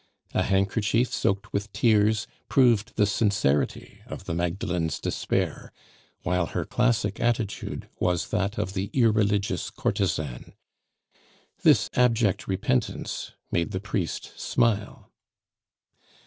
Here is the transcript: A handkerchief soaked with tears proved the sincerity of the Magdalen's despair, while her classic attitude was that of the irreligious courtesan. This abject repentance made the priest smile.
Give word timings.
A 0.33 0.41
handkerchief 0.41 1.13
soaked 1.13 1.53
with 1.53 1.71
tears 1.73 2.25
proved 2.49 2.95
the 2.95 3.05
sincerity 3.05 4.01
of 4.07 4.25
the 4.25 4.33
Magdalen's 4.33 4.99
despair, 4.99 5.71
while 6.23 6.47
her 6.47 6.65
classic 6.65 7.19
attitude 7.19 7.87
was 7.99 8.29
that 8.29 8.57
of 8.57 8.73
the 8.73 8.89
irreligious 8.93 9.69
courtesan. 9.69 10.53
This 11.61 11.87
abject 11.93 12.47
repentance 12.47 13.33
made 13.51 13.73
the 13.73 13.79
priest 13.79 14.33
smile. 14.39 15.11